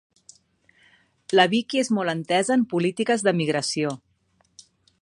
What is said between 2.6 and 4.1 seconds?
en polítiques de migració.